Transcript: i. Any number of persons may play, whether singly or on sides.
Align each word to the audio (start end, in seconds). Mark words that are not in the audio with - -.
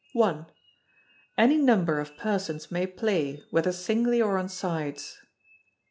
i. 0.19 0.45
Any 1.37 1.57
number 1.57 1.99
of 1.99 2.17
persons 2.17 2.71
may 2.71 2.87
play, 2.87 3.39
whether 3.51 3.71
singly 3.71 4.19
or 4.19 4.39
on 4.39 4.49
sides. 4.49 5.19